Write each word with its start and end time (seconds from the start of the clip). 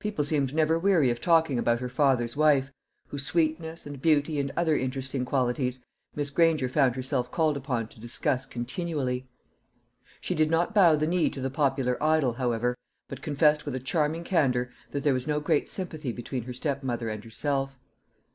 People 0.00 0.22
seemed 0.22 0.54
never 0.54 0.78
weary 0.78 1.08
of 1.08 1.18
talking 1.18 1.58
about 1.58 1.80
her 1.80 1.88
father's 1.88 2.36
wife, 2.36 2.70
whose 3.08 3.24
sweetness, 3.24 3.86
and 3.86 4.02
beauty, 4.02 4.38
and 4.38 4.52
other 4.54 4.76
interesting 4.76 5.24
qualities, 5.24 5.82
Miss 6.14 6.28
Granger 6.28 6.68
found 6.68 6.94
herself 6.94 7.30
called 7.30 7.56
upon 7.56 7.88
to 7.88 7.98
discuss 7.98 8.44
continually. 8.44 9.30
She 10.20 10.34
did 10.34 10.50
not 10.50 10.74
bow 10.74 10.96
the 10.96 11.06
knee 11.06 11.30
to 11.30 11.40
the 11.40 11.48
popular 11.48 11.96
idol, 12.02 12.34
however, 12.34 12.76
but 13.08 13.22
confessed 13.22 13.64
with 13.64 13.74
a 13.74 13.80
charming 13.80 14.24
candour 14.24 14.68
that 14.90 15.04
there 15.04 15.14
was 15.14 15.26
no 15.26 15.40
great 15.40 15.70
sympathy 15.70 16.12
between 16.12 16.42
her 16.42 16.52
stepmother 16.52 17.08
and 17.08 17.24
herself. 17.24 17.78